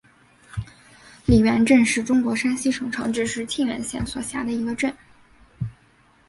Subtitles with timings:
[1.27, 4.91] 李元镇是中国山西省长治市沁源县所辖的一个镇。